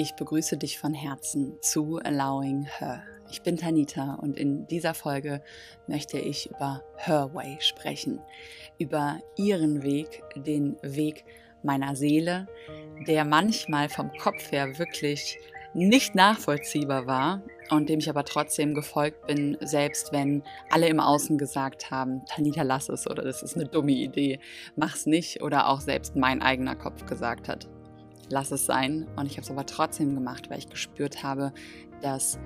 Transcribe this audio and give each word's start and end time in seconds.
Ich 0.00 0.14
begrüße 0.14 0.56
dich 0.56 0.78
von 0.78 0.94
Herzen 0.94 1.58
zu 1.60 1.98
Allowing 1.98 2.62
Her. 2.62 3.02
Ich 3.32 3.42
bin 3.42 3.56
Tanita 3.56 4.14
und 4.14 4.36
in 4.36 4.68
dieser 4.68 4.94
Folge 4.94 5.42
möchte 5.88 6.20
ich 6.20 6.48
über 6.50 6.84
Her 6.94 7.34
Way 7.34 7.56
sprechen, 7.58 8.20
über 8.78 9.18
ihren 9.36 9.82
Weg, 9.82 10.22
den 10.36 10.76
Weg 10.82 11.24
meiner 11.64 11.96
Seele, 11.96 12.46
der 13.08 13.24
manchmal 13.24 13.88
vom 13.88 14.12
Kopf 14.12 14.52
her 14.52 14.78
wirklich 14.78 15.36
nicht 15.74 16.14
nachvollziehbar 16.14 17.08
war 17.08 17.42
und 17.70 17.88
dem 17.88 17.98
ich 17.98 18.08
aber 18.08 18.24
trotzdem 18.24 18.74
gefolgt 18.74 19.26
bin, 19.26 19.56
selbst 19.62 20.12
wenn 20.12 20.44
alle 20.70 20.86
im 20.86 21.00
Außen 21.00 21.38
gesagt 21.38 21.90
haben, 21.90 22.24
Tanita, 22.26 22.62
lass 22.62 22.88
es 22.88 23.10
oder 23.10 23.24
das 23.24 23.42
ist 23.42 23.56
eine 23.56 23.66
dumme 23.66 23.90
Idee, 23.90 24.38
mach's 24.76 25.06
nicht 25.06 25.42
oder 25.42 25.66
auch 25.66 25.80
selbst 25.80 26.14
mein 26.14 26.40
eigener 26.40 26.76
Kopf 26.76 27.04
gesagt 27.06 27.48
hat, 27.48 27.68
lass 28.28 28.50
es 28.50 28.66
sein. 28.66 29.06
Und 29.16 29.26
ich 29.26 29.32
habe 29.32 29.42
es 29.42 29.50
aber 29.50 29.66
trotzdem 29.66 30.14
gemacht, 30.14 30.50
weil 30.50 30.58
ich 30.58 30.68
gespürt 30.68 31.22
habe, 31.22 31.52
dass 32.00 32.38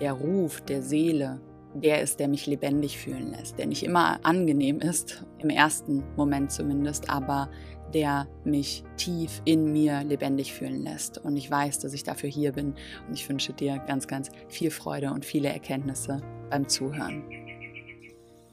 der 0.00 0.12
Ruf 0.12 0.60
der 0.60 0.82
Seele 0.82 1.40
der 1.74 2.00
ist, 2.00 2.18
der 2.18 2.28
mich 2.28 2.46
lebendig 2.46 2.98
fühlen 2.98 3.30
lässt, 3.30 3.58
der 3.58 3.66
nicht 3.66 3.82
immer 3.82 4.24
angenehm 4.24 4.80
ist, 4.80 5.24
im 5.38 5.50
ersten 5.50 6.02
Moment 6.16 6.50
zumindest, 6.50 7.10
aber 7.10 7.50
der 7.94 8.28
mich 8.44 8.84
tief 8.96 9.40
in 9.44 9.72
mir 9.72 10.02
lebendig 10.04 10.52
fühlen 10.52 10.82
lässt. 10.82 11.18
Und 11.18 11.36
ich 11.36 11.50
weiß, 11.50 11.78
dass 11.78 11.94
ich 11.94 12.04
dafür 12.04 12.28
hier 12.28 12.52
bin. 12.52 12.74
Und 13.06 13.14
ich 13.14 13.28
wünsche 13.28 13.52
dir 13.52 13.78
ganz, 13.86 14.06
ganz 14.06 14.30
viel 14.48 14.70
Freude 14.70 15.10
und 15.10 15.24
viele 15.24 15.48
Erkenntnisse 15.48 16.20
beim 16.50 16.68
Zuhören. 16.68 17.22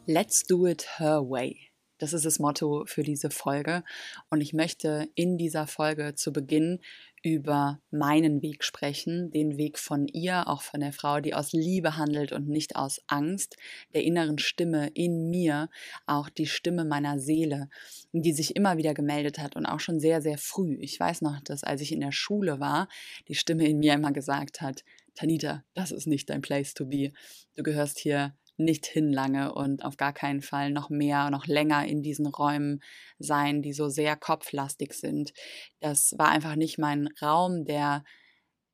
Let's 0.05 0.43
do 0.45 0.67
it 0.67 0.85
her 0.99 1.21
way. 1.21 1.74
Das 1.97 2.11
ist 2.11 2.25
das 2.25 2.39
Motto 2.39 2.83
für 2.85 3.03
diese 3.03 3.29
Folge. 3.29 3.83
Und 4.29 4.41
ich 4.41 4.53
möchte 4.53 5.07
in 5.15 5.37
dieser 5.37 5.65
Folge 5.65 6.13
zu 6.15 6.33
Beginn 6.33 6.79
über 7.23 7.79
meinen 7.89 8.43
Weg 8.43 8.63
sprechen, 8.63 9.31
den 9.31 9.57
Weg 9.57 9.79
von 9.79 10.07
ihr, 10.07 10.47
auch 10.47 10.61
von 10.61 10.81
der 10.81 10.93
Frau, 10.93 11.21
die 11.21 11.33
aus 11.33 11.53
Liebe 11.53 11.97
handelt 11.97 12.31
und 12.31 12.47
nicht 12.47 12.75
aus 12.75 13.01
Angst, 13.07 13.55
der 13.95 14.03
inneren 14.03 14.37
Stimme 14.37 14.91
in 14.93 15.31
mir, 15.31 15.69
auch 16.05 16.29
die 16.29 16.45
Stimme 16.45 16.85
meiner 16.85 17.17
Seele, 17.17 17.69
die 18.11 18.33
sich 18.33 18.55
immer 18.55 18.77
wieder 18.77 18.93
gemeldet 18.93 19.39
hat 19.39 19.55
und 19.55 19.65
auch 19.65 19.79
schon 19.79 19.99
sehr, 19.99 20.21
sehr 20.21 20.37
früh. 20.37 20.77
Ich 20.81 20.99
weiß 20.99 21.21
noch, 21.21 21.39
dass 21.41 21.63
als 21.63 21.81
ich 21.81 21.91
in 21.91 22.01
der 22.01 22.11
Schule 22.11 22.59
war, 22.59 22.89
die 23.27 23.35
Stimme 23.35 23.67
in 23.67 23.79
mir 23.79 23.93
immer 23.93 24.11
gesagt 24.11 24.61
hat, 24.61 24.83
Tanita, 25.15 25.63
das 25.73 25.91
ist 25.91 26.05
nicht 26.07 26.29
dein 26.29 26.41
Place 26.41 26.73
to 26.73 26.85
be. 26.85 27.11
Du 27.55 27.63
gehörst 27.63 27.99
hier 27.99 28.35
nicht 28.57 28.85
hinlange 28.85 29.53
und 29.53 29.83
auf 29.83 29.97
gar 29.97 30.13
keinen 30.13 30.41
Fall 30.41 30.71
noch 30.71 30.89
mehr, 30.89 31.29
noch 31.29 31.47
länger 31.47 31.85
in 31.85 32.01
diesen 32.01 32.27
Räumen 32.27 32.81
sein, 33.19 33.61
die 33.61 33.73
so 33.73 33.89
sehr 33.89 34.15
kopflastig 34.15 34.93
sind. 34.93 35.33
Das 35.79 36.13
war 36.17 36.29
einfach 36.29 36.55
nicht 36.55 36.77
mein 36.77 37.09
Raum 37.21 37.65
der 37.65 38.03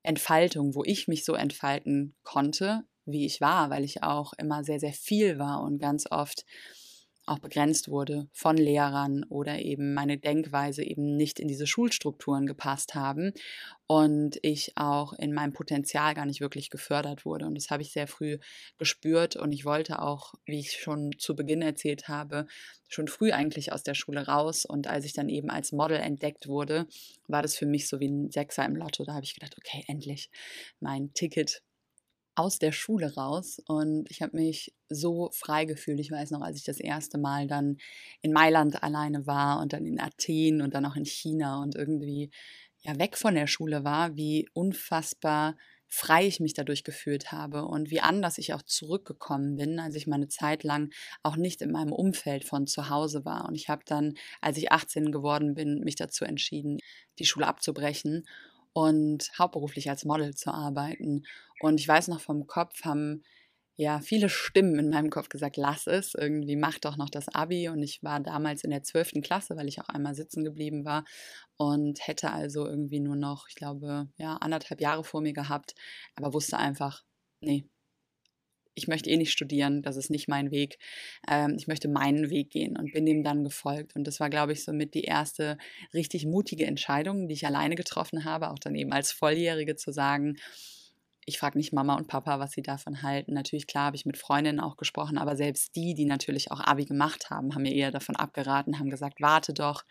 Entfaltung, 0.03 0.75
wo 0.75 0.83
ich 0.83 1.07
mich 1.07 1.25
so 1.25 1.33
entfalten 1.33 2.15
konnte, 2.23 2.83
wie 3.05 3.25
ich 3.25 3.41
war, 3.41 3.69
weil 3.69 3.83
ich 3.83 4.03
auch 4.03 4.33
immer 4.33 4.63
sehr, 4.63 4.79
sehr 4.79 4.93
viel 4.93 5.39
war 5.39 5.61
und 5.63 5.79
ganz 5.79 6.05
oft 6.09 6.45
auch 7.25 7.39
begrenzt 7.39 7.89
wurde 7.89 8.27
von 8.31 8.57
Lehrern 8.57 9.23
oder 9.29 9.59
eben 9.59 9.93
meine 9.93 10.17
Denkweise 10.17 10.83
eben 10.83 11.15
nicht 11.15 11.39
in 11.39 11.47
diese 11.47 11.67
Schulstrukturen 11.67 12.45
gepasst 12.45 12.95
haben 12.95 13.31
und 13.87 14.39
ich 14.41 14.73
auch 14.75 15.13
in 15.13 15.33
meinem 15.33 15.53
Potenzial 15.53 16.13
gar 16.13 16.25
nicht 16.25 16.41
wirklich 16.41 16.69
gefördert 16.69 17.25
wurde. 17.25 17.45
Und 17.45 17.55
das 17.55 17.69
habe 17.69 17.83
ich 17.83 17.91
sehr 17.91 18.07
früh 18.07 18.39
gespürt 18.77 19.35
und 19.35 19.51
ich 19.51 19.65
wollte 19.65 20.01
auch, 20.01 20.33
wie 20.45 20.59
ich 20.59 20.71
schon 20.71 21.11
zu 21.17 21.35
Beginn 21.35 21.61
erzählt 21.61 22.07
habe, 22.07 22.47
schon 22.87 23.07
früh 23.07 23.31
eigentlich 23.31 23.71
aus 23.71 23.83
der 23.83 23.93
Schule 23.93 24.27
raus. 24.27 24.65
Und 24.65 24.87
als 24.87 25.05
ich 25.05 25.13
dann 25.13 25.29
eben 25.29 25.49
als 25.49 25.71
Model 25.71 25.97
entdeckt 25.97 26.47
wurde, 26.47 26.87
war 27.27 27.41
das 27.41 27.55
für 27.55 27.65
mich 27.65 27.87
so 27.87 27.99
wie 27.99 28.09
ein 28.09 28.31
Sechser 28.31 28.65
im 28.65 28.75
Lotto. 28.75 29.03
Da 29.03 29.13
habe 29.13 29.25
ich 29.25 29.33
gedacht, 29.33 29.55
okay, 29.57 29.83
endlich 29.87 30.29
mein 30.79 31.13
Ticket 31.13 31.61
aus 32.35 32.59
der 32.59 32.71
Schule 32.71 33.13
raus 33.15 33.61
und 33.65 34.09
ich 34.09 34.21
habe 34.21 34.37
mich 34.37 34.73
so 34.89 35.29
frei 35.33 35.65
gefühlt. 35.65 35.99
Ich 35.99 36.11
weiß 36.11 36.31
noch, 36.31 36.41
als 36.41 36.57
ich 36.57 36.63
das 36.63 36.79
erste 36.79 37.17
Mal 37.17 37.47
dann 37.47 37.77
in 38.21 38.31
Mailand 38.31 38.83
alleine 38.83 39.27
war 39.27 39.59
und 39.59 39.73
dann 39.73 39.85
in 39.85 39.99
Athen 39.99 40.61
und 40.61 40.73
dann 40.73 40.85
auch 40.85 40.95
in 40.95 41.05
China 41.05 41.61
und 41.61 41.75
irgendwie 41.75 42.31
ja 42.79 42.97
weg 42.97 43.17
von 43.17 43.35
der 43.35 43.47
Schule 43.47 43.83
war, 43.83 44.15
wie 44.15 44.49
unfassbar 44.53 45.55
frei 45.93 46.25
ich 46.25 46.39
mich 46.39 46.53
dadurch 46.53 46.85
gefühlt 46.85 47.33
habe 47.33 47.65
und 47.65 47.91
wie 47.91 47.99
anders 47.99 48.37
ich 48.37 48.53
auch 48.53 48.61
zurückgekommen 48.61 49.57
bin, 49.57 49.77
als 49.77 49.95
ich 49.95 50.07
meine 50.07 50.29
Zeit 50.29 50.63
lang 50.63 50.89
auch 51.21 51.35
nicht 51.35 51.61
in 51.61 51.71
meinem 51.71 51.91
Umfeld 51.91 52.45
von 52.45 52.65
zu 52.65 52.89
Hause 52.89 53.25
war. 53.25 53.45
Und 53.45 53.55
ich 53.55 53.67
habe 53.67 53.83
dann, 53.85 54.13
als 54.39 54.57
ich 54.57 54.71
18 54.71 55.11
geworden 55.11 55.53
bin, 55.53 55.81
mich 55.81 55.97
dazu 55.97 56.23
entschieden, 56.23 56.79
die 57.19 57.25
Schule 57.25 57.45
abzubrechen 57.45 58.23
und 58.71 59.31
hauptberuflich 59.37 59.89
als 59.89 60.05
Model 60.05 60.33
zu 60.33 60.53
arbeiten. 60.53 61.23
Und 61.61 61.79
ich 61.79 61.87
weiß 61.87 62.07
noch 62.07 62.21
vom 62.21 62.47
Kopf 62.47 62.83
haben 62.83 63.23
ja 63.77 63.99
viele 63.99 64.29
Stimmen 64.29 64.77
in 64.79 64.89
meinem 64.89 65.09
Kopf 65.09 65.29
gesagt, 65.29 65.57
lass 65.57 65.87
es, 65.87 66.13
irgendwie 66.13 66.55
mach 66.55 66.77
doch 66.79 66.97
noch 66.97 67.09
das 67.09 67.29
Abi. 67.29 67.69
Und 67.69 67.81
ich 67.81 68.03
war 68.03 68.19
damals 68.19 68.63
in 68.63 68.69
der 68.71 68.83
12. 68.83 69.21
Klasse, 69.21 69.55
weil 69.57 69.67
ich 69.67 69.79
auch 69.81 69.89
einmal 69.89 70.15
sitzen 70.15 70.43
geblieben 70.43 70.85
war 70.85 71.05
und 71.57 72.05
hätte 72.07 72.31
also 72.31 72.67
irgendwie 72.67 72.99
nur 72.99 73.15
noch, 73.15 73.47
ich 73.47 73.55
glaube, 73.55 74.09
ja, 74.17 74.35
anderthalb 74.37 74.81
Jahre 74.81 75.03
vor 75.03 75.21
mir 75.21 75.33
gehabt, 75.33 75.73
aber 76.15 76.33
wusste 76.33 76.57
einfach, 76.57 77.03
nee, 77.41 77.65
ich 78.73 78.87
möchte 78.87 79.09
eh 79.09 79.17
nicht 79.17 79.31
studieren, 79.31 79.81
das 79.81 79.97
ist 79.97 80.09
nicht 80.09 80.27
mein 80.27 80.51
Weg. 80.51 80.77
Ähm, 81.27 81.55
ich 81.57 81.67
möchte 81.67 81.89
meinen 81.89 82.29
Weg 82.29 82.51
gehen 82.51 82.77
und 82.77 82.93
bin 82.93 83.05
dem 83.05 83.23
dann 83.23 83.43
gefolgt. 83.43 83.95
Und 83.95 84.05
das 84.05 84.19
war, 84.19 84.29
glaube 84.29 84.53
ich, 84.53 84.63
somit 84.63 84.93
die 84.93 85.03
erste 85.03 85.57
richtig 85.93 86.25
mutige 86.25 86.65
Entscheidung, 86.65 87.27
die 87.27 87.33
ich 87.33 87.45
alleine 87.45 87.75
getroffen 87.75 88.23
habe, 88.25 88.49
auch 88.49 88.59
dann 88.59 88.75
eben 88.75 88.93
als 88.93 89.11
Volljährige 89.11 89.75
zu 89.75 89.91
sagen, 89.91 90.37
ich 91.31 91.39
frage 91.39 91.57
nicht 91.57 91.71
Mama 91.71 91.95
und 91.95 92.07
Papa, 92.07 92.39
was 92.39 92.51
sie 92.51 92.61
davon 92.61 93.03
halten. 93.03 93.33
Natürlich, 93.33 93.65
klar, 93.65 93.85
habe 93.85 93.95
ich 93.95 94.05
mit 94.05 94.17
Freundinnen 94.17 94.59
auch 94.59 94.75
gesprochen, 94.75 95.17
aber 95.17 95.37
selbst 95.37 95.75
die, 95.77 95.93
die 95.93 96.03
natürlich 96.03 96.51
auch 96.51 96.59
Abi 96.59 96.83
gemacht 96.83 97.29
haben, 97.29 97.55
haben 97.55 97.61
mir 97.61 97.73
eher 97.73 97.89
davon 97.89 98.17
abgeraten, 98.17 98.79
haben 98.79 98.89
gesagt, 98.89 99.21
warte 99.21 99.53
doch. 99.53 99.83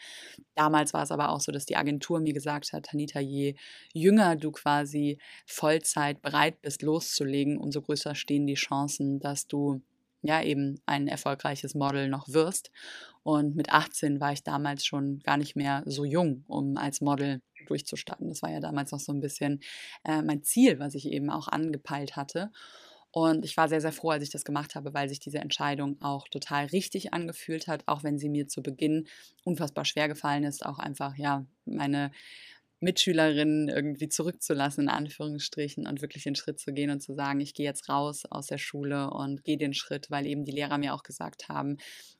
Damals 0.54 0.92
war 0.92 1.02
es 1.02 1.10
aber 1.10 1.30
auch 1.30 1.40
so, 1.40 1.50
dass 1.50 1.64
die 1.64 1.76
Agentur 1.76 2.20
mir 2.20 2.34
gesagt 2.34 2.74
hat, 2.74 2.84
Tanita, 2.86 3.20
je 3.20 3.54
jünger 3.94 4.36
du 4.36 4.52
quasi 4.52 5.18
Vollzeit 5.46 6.20
bereit 6.20 6.60
bist, 6.60 6.82
loszulegen, 6.82 7.56
umso 7.56 7.80
größer 7.80 8.14
stehen 8.14 8.46
die 8.46 8.54
Chancen, 8.54 9.18
dass 9.18 9.46
du 9.46 9.80
ja 10.22 10.42
eben 10.42 10.80
ein 10.84 11.08
erfolgreiches 11.08 11.74
Model 11.74 12.08
noch 12.08 12.28
wirst. 12.28 12.70
Und 13.22 13.56
mit 13.56 13.70
18 13.70 14.20
war 14.20 14.32
ich 14.32 14.42
damals 14.42 14.84
schon 14.84 15.20
gar 15.20 15.36
nicht 15.38 15.56
mehr 15.56 15.82
so 15.86 16.04
jung, 16.04 16.44
um 16.48 16.76
als 16.76 17.00
Model 17.00 17.40
durchzustarten. 17.70 18.28
Das 18.28 18.42
war 18.42 18.50
ja 18.50 18.60
damals 18.60 18.92
noch 18.92 19.00
so 19.00 19.12
ein 19.12 19.20
bisschen 19.20 19.60
äh, 20.04 20.22
mein 20.22 20.42
Ziel, 20.42 20.78
was 20.78 20.94
ich 20.94 21.06
eben 21.06 21.30
auch 21.30 21.48
angepeilt 21.48 22.16
hatte. 22.16 22.50
Und 23.12 23.44
ich 23.44 23.56
war 23.56 23.68
sehr, 23.68 23.80
sehr 23.80 23.92
froh, 23.92 24.10
als 24.10 24.22
ich 24.22 24.30
das 24.30 24.44
gemacht 24.44 24.74
habe, 24.76 24.94
weil 24.94 25.08
sich 25.08 25.18
diese 25.18 25.38
Entscheidung 25.38 26.00
auch 26.00 26.28
total 26.28 26.66
richtig 26.66 27.12
angefühlt 27.12 27.66
hat, 27.66 27.82
auch 27.86 28.04
wenn 28.04 28.18
sie 28.18 28.28
mir 28.28 28.46
zu 28.46 28.62
Beginn 28.62 29.08
unfassbar 29.44 29.84
schwer 29.84 30.06
gefallen 30.06 30.44
ist, 30.44 30.64
auch 30.64 30.78
einfach, 30.78 31.16
ja, 31.16 31.44
meine 31.64 32.12
Mitschülerinnen 32.80 33.68
irgendwie 33.68 34.08
zurückzulassen, 34.08 34.84
in 34.84 34.88
Anführungsstrichen, 34.88 35.86
und 35.86 36.00
wirklich 36.00 36.24
den 36.24 36.34
Schritt 36.34 36.58
zu 36.58 36.72
gehen 36.72 36.90
und 36.90 37.00
zu 37.00 37.14
sagen, 37.14 37.40
ich 37.40 37.52
gehe 37.52 37.66
jetzt 37.66 37.88
raus 37.90 38.24
aus 38.24 38.46
der 38.46 38.58
Schule 38.58 39.10
und 39.10 39.44
gehe 39.44 39.58
den 39.58 39.74
Schritt, 39.74 40.10
weil 40.10 40.26
eben 40.26 40.44
die 40.44 40.52
Lehrer 40.52 40.78
mir 40.78 40.94
auch 40.94 41.02
gesagt 41.02 41.48
haben, 41.48 41.76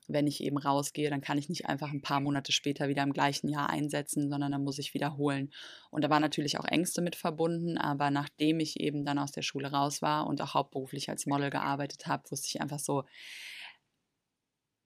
wenn 0.07 0.27
ich 0.27 0.43
eben 0.43 0.57
rausgehe, 0.57 1.09
dann 1.09 1.21
kann 1.21 1.39
ich 1.39 1.49
nicht 1.49 1.65
einfach 1.65 1.91
ein 1.91 2.01
paar 2.01 2.19
Monate 2.19 2.51
später 2.51 2.89
wieder 2.89 3.01
im 3.01 3.13
gleichen 3.13 3.49
Jahr 3.49 3.69
einsetzen, 3.69 4.29
sondern 4.29 4.51
dann 4.51 4.63
muss 4.63 4.77
ich 4.77 4.93
wiederholen. 4.93 5.51
Und 5.89 6.03
da 6.03 6.09
waren 6.09 6.21
natürlich 6.21 6.59
auch 6.59 6.65
Ängste 6.65 7.01
mit 7.01 7.15
verbunden, 7.15 7.77
aber 7.77 8.11
nachdem 8.11 8.59
ich 8.59 8.79
eben 8.79 9.03
dann 9.03 9.17
aus 9.17 9.31
der 9.31 9.41
Schule 9.41 9.71
raus 9.71 10.01
war 10.01 10.27
und 10.27 10.41
auch 10.41 10.53
hauptberuflich 10.53 11.09
als 11.09 11.25
Model 11.25 11.49
gearbeitet 11.49 12.05
habe, 12.05 12.29
wusste 12.29 12.47
ich 12.47 12.61
einfach 12.61 12.79
so, 12.79 13.03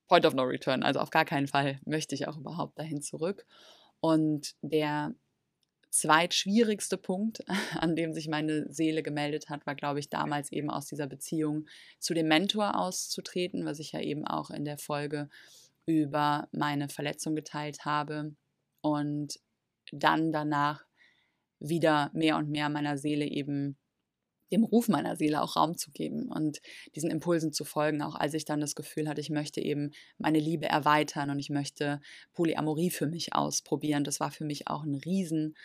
Point 0.08 0.26
of 0.26 0.36
No 0.36 0.44
Return. 0.44 0.84
Also 0.84 1.00
auf 1.00 1.10
gar 1.10 1.26
keinen 1.26 1.48
Fall 1.48 1.80
möchte 1.86 2.16
ich 2.16 2.28
auch 2.28 2.38
überhaupt 2.38 2.78
dahin 2.80 3.02
zurück. 3.02 3.46
Und 4.00 4.54
der 4.62 5.16
zweitschwierigste 5.96 6.98
Punkt, 6.98 7.44
an 7.80 7.96
dem 7.96 8.14
sich 8.14 8.28
meine 8.28 8.72
Seele 8.72 9.04
gemeldet 9.04 9.50
hat, 9.50 9.66
war, 9.66 9.76
glaube 9.76 10.00
ich, 10.00 10.10
damals 10.10 10.52
eben 10.52 10.70
aus 10.70 10.88
dieser 10.88 11.08
Beziehung 11.08 11.68
zu 12.00 12.14
dem 12.14 12.28
Mentor 12.28 12.78
auszutreten, 12.80 13.66
was 13.66 13.80
ich 13.80 13.94
ja 13.94 14.02
eben 14.02 14.26
auch 14.26 14.50
in 14.50 14.66
der 14.66 14.78
Folge 14.78 15.30
über 15.86 16.48
meine 16.52 16.90
Verletzung 16.90 17.36
geteilt 17.36 17.86
habe 17.86 18.36
und 18.82 19.40
dann 19.92 20.32
danach 20.32 20.84
wieder 21.60 22.12
mehr 22.14 22.38
und 22.38 22.50
mehr 22.50 22.70
meiner 22.70 22.98
Seele 22.98 23.26
eben 23.26 23.78
dem 24.52 24.64
Ruf 24.64 24.88
meiner 24.88 25.16
Seele 25.16 25.42
auch 25.42 25.56
Raum 25.56 25.78
zu 25.78 25.92
geben 25.92 26.32
und 26.32 26.62
diesen 26.96 27.10
Impulsen 27.10 27.52
zu 27.52 27.66
folgen, 27.66 28.02
auch 28.02 28.16
als 28.16 28.34
ich 28.34 28.46
dann 28.46 28.62
das 28.62 28.76
Gefühl 28.76 29.08
hatte, 29.08 29.22
ich 29.22 29.30
möchte 29.30 29.62
eben 29.62 29.92
meine 30.18 30.40
Liebe 30.40 30.68
erweitern 30.68 31.30
und 31.30 31.40
ich 31.40 31.50
möchte 31.50 32.02
Polyamorie 32.34 32.92
für 32.92 33.08
mich 33.08 33.34
ausprobieren. 33.34 34.04
Das 34.04 34.20
war 34.20 34.32
für 34.32 34.46
mich 34.46 34.68
auch 34.68 34.84
ein 34.84 34.96
riesen 34.96 35.56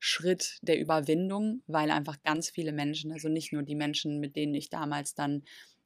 Schritt 0.00 0.58
der 0.62 0.80
Überwindung, 0.80 1.62
weil 1.68 1.90
einfach 1.90 2.22
ganz 2.24 2.50
viele 2.50 2.72
Menschen, 2.72 3.12
also 3.12 3.28
nicht 3.28 3.52
nur 3.52 3.62
die 3.62 3.76
Menschen, 3.76 4.18
mit 4.20 4.34
denen 4.36 4.54
ich 4.54 4.70
damals 4.70 5.14
dann 5.14 5.44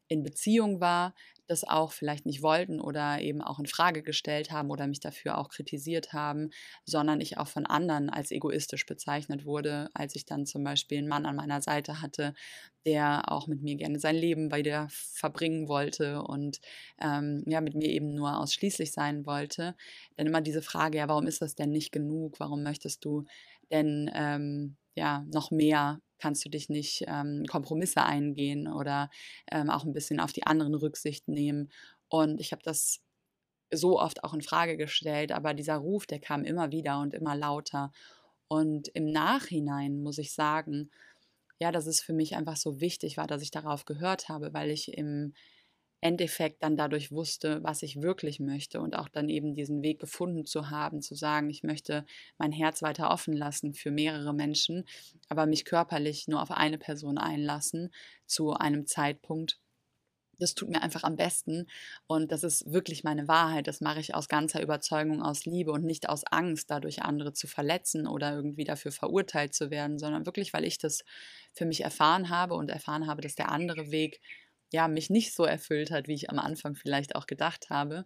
in 0.08 0.22
Beziehung 0.22 0.80
war, 0.80 1.14
das 1.46 1.64
auch 1.64 1.92
vielleicht 1.92 2.24
nicht 2.26 2.42
wollten 2.42 2.80
oder 2.80 3.20
eben 3.20 3.42
auch 3.42 3.58
in 3.58 3.66
Frage 3.66 4.02
gestellt 4.02 4.50
haben 4.50 4.70
oder 4.70 4.86
mich 4.86 5.00
dafür 5.00 5.38
auch 5.38 5.48
kritisiert 5.48 6.12
haben, 6.12 6.50
sondern 6.84 7.20
ich 7.20 7.36
auch 7.38 7.48
von 7.48 7.66
anderen 7.66 8.08
als 8.10 8.30
egoistisch 8.30 8.86
bezeichnet 8.86 9.44
wurde, 9.44 9.90
als 9.94 10.14
ich 10.14 10.24
dann 10.26 10.46
zum 10.46 10.62
Beispiel 10.64 10.98
einen 10.98 11.08
Mann 11.08 11.26
an 11.26 11.36
meiner 11.36 11.60
Seite 11.62 12.00
hatte, 12.00 12.34
der 12.86 13.30
auch 13.32 13.46
mit 13.46 13.62
mir 13.62 13.76
gerne 13.76 13.98
sein 13.98 14.16
Leben 14.16 14.48
bei 14.50 14.62
der 14.62 14.88
verbringen 14.90 15.68
wollte 15.68 16.22
und 16.22 16.60
ähm, 17.00 17.42
ja 17.46 17.60
mit 17.62 17.74
mir 17.74 17.88
eben 17.88 18.14
nur 18.14 18.38
ausschließlich 18.38 18.92
sein 18.92 19.26
wollte. 19.26 19.74
Dann 20.16 20.26
immer 20.26 20.42
diese 20.42 20.62
Frage, 20.62 20.98
ja, 20.98 21.08
warum 21.08 21.26
ist 21.26 21.40
das 21.42 21.54
denn 21.54 21.70
nicht 21.70 21.92
genug? 21.92 22.40
Warum 22.40 22.62
möchtest 22.62 23.04
du 23.04 23.24
denn 23.70 24.10
ähm, 24.14 24.76
ja 24.94 25.24
noch 25.32 25.50
mehr 25.50 26.00
kannst 26.18 26.44
du 26.44 26.48
dich 26.48 26.68
nicht 26.68 27.04
ähm, 27.06 27.44
Kompromisse 27.48 28.02
eingehen 28.02 28.68
oder 28.68 29.10
ähm, 29.50 29.68
auch 29.68 29.84
ein 29.84 29.92
bisschen 29.92 30.20
auf 30.20 30.32
die 30.32 30.46
anderen 30.46 30.74
Rücksicht 30.74 31.28
nehmen. 31.28 31.70
Und 32.08 32.40
ich 32.40 32.52
habe 32.52 32.62
das 32.62 33.00
so 33.72 34.00
oft 34.00 34.24
auch 34.24 34.34
in 34.34 34.42
Frage 34.42 34.76
gestellt, 34.76 35.32
aber 35.32 35.54
dieser 35.54 35.76
Ruf, 35.76 36.06
der 36.06 36.20
kam 36.20 36.44
immer 36.44 36.70
wieder 36.70 37.00
und 37.00 37.14
immer 37.14 37.36
lauter. 37.36 37.92
Und 38.48 38.88
im 38.88 39.10
Nachhinein 39.10 40.02
muss 40.02 40.18
ich 40.18 40.32
sagen, 40.32 40.90
ja, 41.58 41.72
dass 41.72 41.86
es 41.86 42.00
für 42.00 42.12
mich 42.12 42.36
einfach 42.36 42.56
so 42.56 42.80
wichtig 42.80 43.16
war, 43.16 43.26
dass 43.26 43.42
ich 43.42 43.50
darauf 43.50 43.84
gehört 43.84 44.28
habe, 44.28 44.52
weil 44.54 44.70
ich 44.70 44.96
im 44.96 45.34
Endeffekt 46.04 46.62
dann 46.62 46.76
dadurch 46.76 47.10
wusste, 47.12 47.62
was 47.64 47.82
ich 47.82 48.02
wirklich 48.02 48.40
möchte 48.40 48.80
und 48.80 48.96
auch 48.96 49.08
dann 49.08 49.28
eben 49.28 49.54
diesen 49.54 49.82
Weg 49.82 50.00
gefunden 50.00 50.44
zu 50.46 50.70
haben, 50.70 51.00
zu 51.02 51.14
sagen, 51.14 51.50
ich 51.50 51.62
möchte 51.62 52.04
mein 52.38 52.52
Herz 52.52 52.82
weiter 52.82 53.10
offen 53.10 53.34
lassen 53.34 53.74
für 53.74 53.90
mehrere 53.90 54.34
Menschen, 54.34 54.84
aber 55.28 55.46
mich 55.46 55.64
körperlich 55.64 56.28
nur 56.28 56.42
auf 56.42 56.50
eine 56.50 56.78
Person 56.78 57.18
einlassen 57.18 57.90
zu 58.26 58.52
einem 58.52 58.86
Zeitpunkt. 58.86 59.58
Das 60.38 60.54
tut 60.54 60.68
mir 60.68 60.82
einfach 60.82 61.04
am 61.04 61.16
besten 61.16 61.66
und 62.08 62.32
das 62.32 62.42
ist 62.42 62.70
wirklich 62.72 63.04
meine 63.04 63.28
Wahrheit. 63.28 63.68
Das 63.68 63.80
mache 63.80 64.00
ich 64.00 64.14
aus 64.16 64.28
ganzer 64.28 64.60
Überzeugung, 64.62 65.22
aus 65.22 65.44
Liebe 65.46 65.70
und 65.72 65.84
nicht 65.84 66.08
aus 66.08 66.24
Angst, 66.24 66.70
dadurch 66.70 67.02
andere 67.02 67.32
zu 67.32 67.46
verletzen 67.46 68.06
oder 68.08 68.34
irgendwie 68.34 68.64
dafür 68.64 68.90
verurteilt 68.92 69.54
zu 69.54 69.70
werden, 69.70 69.98
sondern 69.98 70.26
wirklich, 70.26 70.52
weil 70.52 70.64
ich 70.64 70.78
das 70.78 71.04
für 71.52 71.66
mich 71.66 71.82
erfahren 71.82 72.30
habe 72.30 72.54
und 72.54 72.68
erfahren 72.70 73.06
habe, 73.06 73.22
dass 73.22 73.36
der 73.36 73.50
andere 73.50 73.92
Weg 73.92 74.20
ja, 74.72 74.88
mich 74.88 75.10
nicht 75.10 75.34
so 75.34 75.44
erfüllt 75.44 75.90
hat, 75.90 76.08
wie 76.08 76.14
ich 76.14 76.30
am 76.30 76.38
Anfang 76.38 76.74
vielleicht 76.74 77.16
auch 77.16 77.26
gedacht 77.26 77.70
habe, 77.70 78.04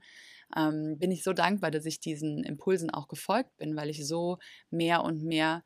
ähm, 0.57 0.99
bin 0.99 1.11
ich 1.11 1.23
so 1.25 1.33
dankbar, 1.33 1.71
dass 1.71 1.87
ich 1.87 2.01
diesen 2.01 2.45
Impulsen 2.45 2.91
auch 2.91 3.09
gefolgt 3.09 3.57
bin, 3.57 3.77
weil 3.77 3.91
ich 3.91 4.07
so 4.07 4.39
mehr 4.71 5.05
und 5.05 5.23
mehr 5.23 5.63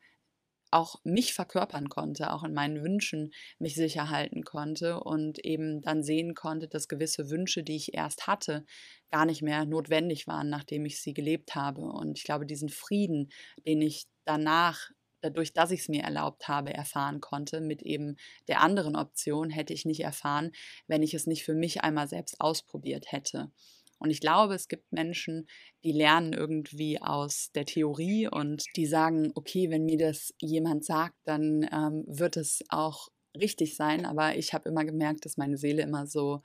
auch 0.71 0.95
mich 1.03 1.33
verkörpern 1.33 1.87
konnte, 1.87 2.33
auch 2.33 2.43
in 2.43 2.53
meinen 2.53 2.83
Wünschen 2.83 3.31
mich 3.59 3.75
sicher 3.75 4.09
halten 4.09 4.43
konnte 4.43 4.99
und 4.99 5.39
eben 5.45 5.81
dann 5.81 6.03
sehen 6.03 6.33
konnte, 6.33 6.67
dass 6.67 6.87
gewisse 6.87 7.29
Wünsche, 7.29 7.63
die 7.63 7.75
ich 7.75 7.93
erst 7.93 8.27
hatte, 8.27 8.65
gar 9.11 9.25
nicht 9.25 9.43
mehr 9.43 9.65
notwendig 9.65 10.27
waren, 10.27 10.49
nachdem 10.49 10.85
ich 10.85 10.99
sie 11.01 11.13
gelebt 11.13 11.53
habe. 11.55 11.81
Und 11.81 12.17
ich 12.17 12.23
glaube, 12.23 12.45
diesen 12.47 12.69
Frieden, 12.69 13.29
den 13.67 13.81
ich 13.81 14.05
danach 14.25 14.89
dadurch, 15.23 15.53
dass 15.53 15.71
ich 15.71 15.81
es 15.81 15.89
mir 15.89 16.03
erlaubt 16.03 16.47
habe, 16.47 16.73
erfahren 16.73 17.21
konnte. 17.21 17.61
Mit 17.61 17.81
eben 17.81 18.17
der 18.47 18.61
anderen 18.61 18.95
Option 18.95 19.49
hätte 19.49 19.73
ich 19.73 19.85
nicht 19.85 20.01
erfahren, 20.01 20.51
wenn 20.87 21.03
ich 21.03 21.13
es 21.13 21.27
nicht 21.27 21.43
für 21.43 21.55
mich 21.55 21.81
einmal 21.81 22.07
selbst 22.07 22.39
ausprobiert 22.39 23.11
hätte. 23.11 23.51
Und 23.99 24.09
ich 24.09 24.19
glaube, 24.19 24.53
es 24.53 24.67
gibt 24.67 24.91
Menschen, 24.91 25.47
die 25.85 25.93
lernen 25.93 26.33
irgendwie 26.33 27.01
aus 27.01 27.51
der 27.55 27.65
Theorie 27.65 28.27
und 28.27 28.65
die 28.75 28.85
sagen, 28.85 29.31
okay, 29.35 29.69
wenn 29.69 29.85
mir 29.85 29.97
das 29.97 30.33
jemand 30.39 30.83
sagt, 30.83 31.15
dann 31.23 31.63
ähm, 31.71 32.03
wird 32.05 32.35
es 32.35 32.63
auch 32.67 33.07
richtig 33.39 33.77
sein. 33.77 34.05
Aber 34.05 34.35
ich 34.35 34.53
habe 34.53 34.67
immer 34.67 34.83
gemerkt, 34.83 35.25
dass 35.25 35.37
meine 35.37 35.57
Seele 35.57 35.83
immer 35.83 36.05
so 36.05 36.41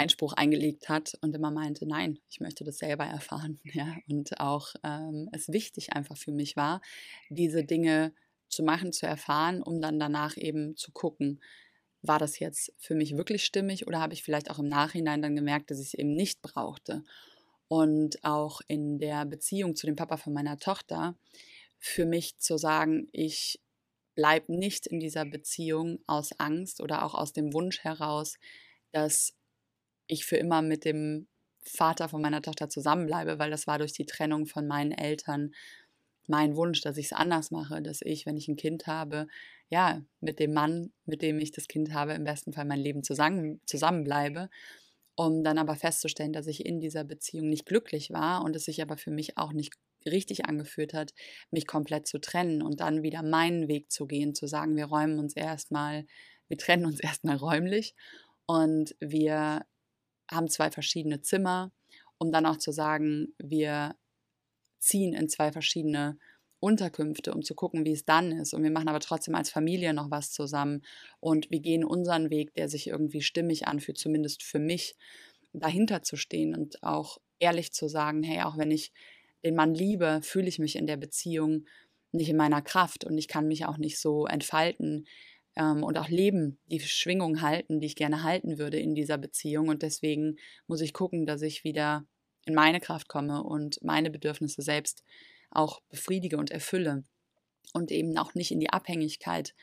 Einspruch 0.00 0.32
eingelegt 0.32 0.88
hat 0.88 1.16
und 1.20 1.34
immer 1.34 1.50
meinte, 1.50 1.86
nein, 1.86 2.18
ich 2.30 2.40
möchte 2.40 2.64
das 2.64 2.78
selber 2.78 3.04
erfahren. 3.04 3.60
Ja? 3.72 3.96
Und 4.08 4.40
auch 4.40 4.74
ähm, 4.82 5.28
es 5.32 5.48
wichtig 5.48 5.92
einfach 5.92 6.16
für 6.16 6.32
mich 6.32 6.56
war, 6.56 6.80
diese 7.28 7.64
Dinge 7.64 8.12
zu 8.48 8.62
machen, 8.62 8.92
zu 8.92 9.06
erfahren, 9.06 9.62
um 9.62 9.80
dann 9.80 10.00
danach 10.00 10.36
eben 10.36 10.76
zu 10.76 10.90
gucken, 10.90 11.40
war 12.02 12.18
das 12.18 12.38
jetzt 12.38 12.72
für 12.78 12.94
mich 12.94 13.16
wirklich 13.16 13.44
stimmig 13.44 13.86
oder 13.86 14.00
habe 14.00 14.14
ich 14.14 14.22
vielleicht 14.22 14.50
auch 14.50 14.58
im 14.58 14.68
Nachhinein 14.68 15.22
dann 15.22 15.36
gemerkt, 15.36 15.70
dass 15.70 15.78
ich 15.78 15.88
es 15.88 15.94
eben 15.94 16.14
nicht 16.14 16.40
brauchte. 16.42 17.04
Und 17.68 18.24
auch 18.24 18.60
in 18.66 18.98
der 18.98 19.26
Beziehung 19.26 19.76
zu 19.76 19.86
dem 19.86 19.96
Papa 19.96 20.16
von 20.16 20.32
meiner 20.32 20.58
Tochter, 20.58 21.14
für 21.78 22.06
mich 22.06 22.38
zu 22.38 22.56
sagen, 22.56 23.06
ich 23.12 23.60
bleibe 24.14 24.52
nicht 24.56 24.86
in 24.86 24.98
dieser 24.98 25.24
Beziehung 25.24 26.00
aus 26.06 26.32
Angst 26.40 26.80
oder 26.80 27.04
auch 27.04 27.14
aus 27.14 27.32
dem 27.32 27.52
Wunsch 27.52 27.80
heraus, 27.80 28.38
dass 28.92 29.34
ich 30.10 30.24
für 30.24 30.36
immer 30.36 30.62
mit 30.62 30.84
dem 30.84 31.26
Vater 31.62 32.08
von 32.08 32.22
meiner 32.22 32.42
Tochter 32.42 32.68
zusammenbleibe, 32.68 33.38
weil 33.38 33.50
das 33.50 33.66
war 33.66 33.78
durch 33.78 33.92
die 33.92 34.06
Trennung 34.06 34.46
von 34.46 34.66
meinen 34.66 34.92
Eltern 34.92 35.52
mein 36.26 36.56
Wunsch, 36.56 36.80
dass 36.80 36.96
ich 36.96 37.06
es 37.06 37.12
anders 37.12 37.50
mache, 37.50 37.82
dass 37.82 38.00
ich, 38.02 38.24
wenn 38.24 38.36
ich 38.36 38.48
ein 38.48 38.56
Kind 38.56 38.86
habe, 38.86 39.26
ja, 39.68 40.02
mit 40.20 40.38
dem 40.38 40.52
Mann, 40.52 40.92
mit 41.04 41.22
dem 41.22 41.38
ich 41.38 41.50
das 41.50 41.68
Kind 41.68 41.92
habe, 41.92 42.12
im 42.12 42.24
besten 42.24 42.52
Fall 42.52 42.64
mein 42.64 42.78
Leben 42.78 43.02
zusammen, 43.02 43.60
zusammenbleibe, 43.66 44.48
um 45.16 45.42
dann 45.44 45.58
aber 45.58 45.74
festzustellen, 45.74 46.32
dass 46.32 46.46
ich 46.46 46.64
in 46.64 46.80
dieser 46.80 47.04
Beziehung 47.04 47.48
nicht 47.48 47.66
glücklich 47.66 48.10
war 48.10 48.42
und 48.44 48.56
es 48.56 48.64
sich 48.64 48.80
aber 48.80 48.96
für 48.96 49.10
mich 49.10 49.36
auch 49.36 49.52
nicht 49.52 49.74
richtig 50.06 50.46
angefühlt 50.46 50.94
hat, 50.94 51.12
mich 51.50 51.66
komplett 51.66 52.06
zu 52.06 52.20
trennen 52.20 52.62
und 52.62 52.80
dann 52.80 53.02
wieder 53.02 53.22
meinen 53.22 53.68
Weg 53.68 53.90
zu 53.90 54.06
gehen, 54.06 54.34
zu 54.34 54.46
sagen, 54.46 54.76
wir 54.76 54.86
räumen 54.86 55.18
uns 55.18 55.36
erstmal, 55.36 56.06
wir 56.48 56.56
trennen 56.56 56.86
uns 56.86 57.00
erstmal 57.00 57.36
räumlich 57.36 57.94
und 58.46 58.94
wir 59.00 59.62
haben 60.30 60.48
zwei 60.48 60.70
verschiedene 60.70 61.20
Zimmer, 61.22 61.72
um 62.18 62.32
dann 62.32 62.46
auch 62.46 62.58
zu 62.58 62.72
sagen, 62.72 63.34
wir 63.38 63.94
ziehen 64.78 65.14
in 65.14 65.28
zwei 65.28 65.52
verschiedene 65.52 66.18
Unterkünfte, 66.60 67.32
um 67.32 67.42
zu 67.42 67.54
gucken, 67.54 67.86
wie 67.86 67.92
es 67.92 68.04
dann 68.04 68.32
ist. 68.32 68.52
Und 68.52 68.62
wir 68.62 68.70
machen 68.70 68.88
aber 68.88 69.00
trotzdem 69.00 69.34
als 69.34 69.50
Familie 69.50 69.94
noch 69.94 70.10
was 70.10 70.30
zusammen. 70.30 70.82
Und 71.18 71.50
wir 71.50 71.60
gehen 71.60 71.84
unseren 71.84 72.30
Weg, 72.30 72.54
der 72.54 72.68
sich 72.68 72.88
irgendwie 72.88 73.22
stimmig 73.22 73.66
anfühlt, 73.66 73.98
zumindest 73.98 74.42
für 74.42 74.58
mich, 74.58 74.96
dahinter 75.52 76.02
zu 76.02 76.16
stehen 76.16 76.54
und 76.54 76.82
auch 76.84 77.18
ehrlich 77.40 77.72
zu 77.72 77.88
sagen, 77.88 78.22
hey, 78.22 78.42
auch 78.42 78.56
wenn 78.56 78.70
ich 78.70 78.92
den 79.44 79.56
Mann 79.56 79.74
liebe, 79.74 80.20
fühle 80.22 80.48
ich 80.48 80.58
mich 80.58 80.76
in 80.76 80.86
der 80.86 80.96
Beziehung 80.96 81.64
nicht 82.12 82.28
in 82.28 82.36
meiner 82.36 82.62
Kraft 82.62 83.04
und 83.04 83.16
ich 83.18 83.28
kann 83.28 83.48
mich 83.48 83.64
auch 83.64 83.78
nicht 83.78 83.98
so 83.98 84.26
entfalten, 84.26 85.06
ähm, 85.56 85.82
und 85.82 85.98
auch 85.98 86.08
leben, 86.08 86.58
die 86.66 86.80
Schwingung 86.80 87.42
halten, 87.42 87.80
die 87.80 87.86
ich 87.86 87.96
gerne 87.96 88.22
halten 88.22 88.58
würde 88.58 88.78
in 88.78 88.94
dieser 88.94 89.18
Beziehung. 89.18 89.68
Und 89.68 89.82
deswegen 89.82 90.36
muss 90.66 90.80
ich 90.80 90.92
gucken, 90.92 91.26
dass 91.26 91.42
ich 91.42 91.64
wieder 91.64 92.04
in 92.46 92.54
meine 92.54 92.80
Kraft 92.80 93.08
komme 93.08 93.42
und 93.42 93.82
meine 93.82 94.10
Bedürfnisse 94.10 94.62
selbst 94.62 95.04
auch 95.50 95.80
befriedige 95.88 96.36
und 96.36 96.50
erfülle 96.50 97.04
und 97.72 97.90
eben 97.90 98.16
auch 98.18 98.34
nicht 98.34 98.50
in 98.50 98.60
die 98.60 98.70
Abhängigkeit 98.70 99.54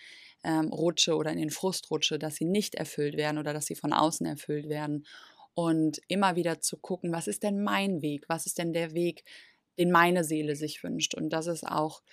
ähm, 0.44 0.68
rutsche 0.72 1.16
oder 1.16 1.32
in 1.32 1.40
den 1.40 1.50
Frust 1.50 1.90
rutsche, 1.92 2.20
dass 2.20 2.36
sie 2.36 2.46
nicht 2.46 2.76
erfüllt 2.76 3.18
werden 3.18 3.38
oder 3.38 3.54
dass 3.54 3.66
sie 3.66 3.76
von 3.76 3.94
außen 3.94 4.26
erfüllt 4.26 4.70
werden. 4.70 5.06
Und 5.54 6.00
immer 6.08 6.36
wieder 6.36 6.62
zu 6.62 6.78
gucken, 6.78 7.12
was 7.12 7.28
ist 7.28 7.42
denn 7.42 7.64
mein 7.64 8.02
Weg? 8.04 8.26
Was 8.28 8.46
ist 8.46 8.60
denn 8.60 8.74
der 8.74 8.94
Weg, 8.94 9.24
den 9.80 9.92
meine 9.92 10.24
Seele 10.24 10.56
sich 10.56 10.84
wünscht? 10.84 11.16
Und 11.16 11.30
das 11.32 11.48
ist 11.48 11.66
auch 11.66 12.04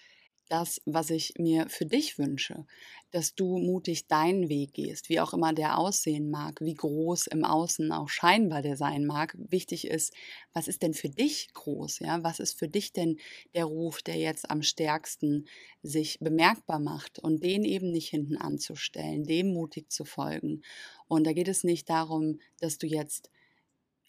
das, 0.49 0.81
was 0.85 1.11
ich 1.11 1.35
mir 1.39 1.69
für 1.69 1.87
dich 1.87 2.19
wünsche, 2.19 2.67
dass 3.11 3.35
du 3.35 3.59
mutig 3.59 4.09
deinen 4.09 4.49
Weg 4.49 4.75
gehst, 4.75 5.09
wie 5.09 5.21
auch 5.21 5.33
immer 5.33 5.53
der 5.53 5.79
aussehen 5.79 6.31
mag, 6.31 6.61
wie 6.61 6.75
groß 6.75 7.29
im 7.29 7.45
Außen 7.45 7.93
auch 7.93 8.09
scheinbar 8.09 8.61
der 8.63 8.77
sein 8.77 9.07
mag. 9.07 9.37
Wichtig 9.39 9.87
ist, 9.87 10.13
was 10.53 10.69
ist 10.69 10.83
denn 10.83 10.95
für 10.95 11.09
dich 11.09 11.53
groß? 11.55 12.01
Ja, 12.01 12.23
was 12.23 12.41
ist 12.41 12.59
für 12.59 12.69
dich 12.69 12.93
denn 12.93 13.19
der 13.55 13.65
Ruf, 13.65 14.03
der 14.03 14.17
jetzt 14.17 14.51
am 14.51 14.63
stärksten 14.63 15.47
sich 15.83 16.19
bemerkbar 16.21 16.81
macht 16.81 17.19
und 17.19 17.43
den 17.43 17.65
eben 17.65 17.91
nicht 17.91 18.09
hinten 18.09 18.37
anzustellen, 18.37 19.25
dem 19.25 19.53
mutig 19.53 19.91
zu 19.93 20.05
folgen. 20.05 20.63
Und 21.07 21.27
da 21.27 21.33
geht 21.33 21.49
es 21.49 21.65
nicht 21.65 21.89
darum, 21.89 22.41
dass 22.59 22.79
du 22.79 22.87
jetzt 22.87 23.31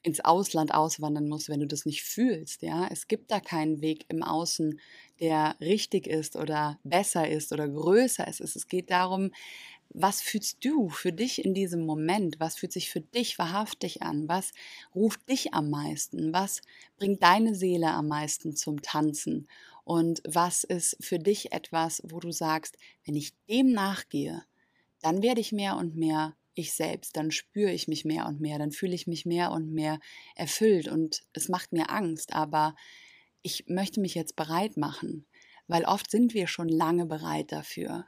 ins 0.06 0.20
Ausland 0.20 0.74
auswandern 0.74 1.28
musst, 1.28 1.50
wenn 1.50 1.60
du 1.60 1.68
das 1.68 1.86
nicht 1.86 2.04
fühlst. 2.04 2.62
Ja, 2.62 2.88
es 2.92 3.08
gibt 3.08 3.32
da 3.32 3.40
keinen 3.40 3.82
Weg 3.82 4.06
im 4.08 4.22
Außen, 4.22 4.80
der 5.20 5.56
richtig 5.60 6.08
ist 6.08 6.36
oder 6.36 6.80
besser 6.84 7.28
ist 7.30 7.52
oder 7.52 7.68
größer 7.68 8.28
ist. 8.28 8.40
Es 8.40 8.68
geht 8.68 8.92
darum, 8.92 9.32
was 9.90 10.22
fühlst 10.22 10.58
du 10.66 10.90
für 10.90 11.14
dich 11.14 11.46
in 11.46 11.54
diesem 11.54 11.86
Moment? 11.86 12.40
Was 12.40 12.58
fühlt 12.58 12.74
sich 12.74 12.90
für 12.90 13.02
dich 13.02 13.40
wahrhaftig 13.40 14.02
an? 14.02 14.28
Was 14.28 14.52
ruft 14.94 15.30
dich 15.30 15.54
am 15.54 15.70
meisten? 15.70 16.34
Was 16.34 16.62
bringt 16.98 17.24
deine 17.24 17.56
Seele 17.56 17.92
am 17.92 18.08
meisten 18.08 18.56
zum 18.56 18.82
Tanzen? 18.82 19.48
Und 19.86 20.22
was 20.28 20.64
ist 20.64 20.98
für 21.00 21.20
dich 21.20 21.54
etwas, 21.54 22.02
wo 22.06 22.20
du 22.20 22.32
sagst, 22.32 22.78
wenn 23.06 23.16
ich 23.16 23.34
dem 23.48 23.72
nachgehe, 23.72 24.44
dann 25.02 25.22
werde 25.22 25.40
ich 25.40 25.52
mehr 25.52 25.78
und 25.78 25.96
mehr 25.96 26.36
ich 26.56 26.74
selbst, 26.74 27.16
dann 27.18 27.32
spüre 27.32 27.72
ich 27.72 27.88
mich 27.88 28.06
mehr 28.06 28.26
und 28.26 28.40
mehr, 28.42 28.58
dann 28.58 28.72
fühle 28.72 28.96
ich 28.96 29.08
mich 29.08 29.26
mehr 29.26 29.52
und 29.52 29.72
mehr 29.72 30.00
erfüllt 30.36 30.88
und 30.88 31.24
es 31.34 31.50
macht 31.50 31.74
mir 31.74 31.90
Angst, 31.90 32.34
aber 32.34 32.76
ich 33.46 33.66
möchte 33.68 34.02
mich 34.02 34.16
jetzt 34.16 34.36
bereit 34.36 34.76
machen, 34.76 35.28
weil 35.68 35.86
oft 35.86 36.10
sind 36.10 36.34
wir 36.34 36.48
schon 36.48 36.68
lange 36.68 37.06
bereit 37.06 37.52
dafür. 37.52 38.06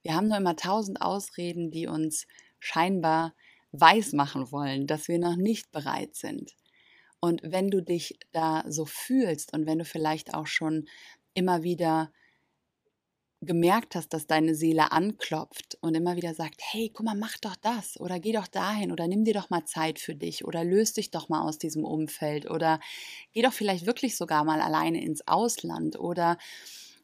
Wir 0.00 0.14
haben 0.14 0.28
nur 0.28 0.38
immer 0.38 0.56
tausend 0.56 1.02
Ausreden, 1.02 1.70
die 1.70 1.86
uns 1.86 2.26
scheinbar 2.58 3.34
weiß 3.72 4.14
machen 4.14 4.50
wollen, 4.50 4.86
dass 4.86 5.06
wir 5.06 5.18
noch 5.18 5.36
nicht 5.36 5.70
bereit 5.72 6.16
sind. 6.16 6.52
Und 7.20 7.42
wenn 7.44 7.70
du 7.70 7.82
dich 7.82 8.18
da 8.32 8.64
so 8.66 8.86
fühlst 8.86 9.52
und 9.52 9.66
wenn 9.66 9.78
du 9.78 9.84
vielleicht 9.84 10.32
auch 10.32 10.46
schon 10.46 10.86
immer 11.34 11.62
wieder 11.62 12.10
gemerkt 13.40 13.94
hast, 13.94 14.12
dass 14.14 14.26
deine 14.26 14.54
Seele 14.54 14.90
anklopft 14.92 15.78
und 15.80 15.94
immer 15.96 16.16
wieder 16.16 16.34
sagt, 16.34 16.60
hey, 16.62 16.90
guck 16.92 17.06
mal, 17.06 17.14
mach 17.16 17.36
doch 17.38 17.56
das 17.56 17.98
oder 18.00 18.18
geh 18.18 18.32
doch 18.32 18.48
dahin 18.48 18.90
oder 18.92 19.06
nimm 19.08 19.24
dir 19.24 19.34
doch 19.34 19.50
mal 19.50 19.64
Zeit 19.64 19.98
für 20.00 20.14
dich 20.14 20.44
oder 20.44 20.64
löst 20.64 20.96
dich 20.96 21.10
doch 21.10 21.28
mal 21.28 21.42
aus 21.42 21.58
diesem 21.58 21.84
Umfeld 21.84 22.50
oder 22.50 22.80
geh 23.32 23.42
doch 23.42 23.52
vielleicht 23.52 23.86
wirklich 23.86 24.16
sogar 24.16 24.44
mal 24.44 24.60
alleine 24.60 25.02
ins 25.02 25.26
Ausland 25.28 25.98
oder 25.98 26.36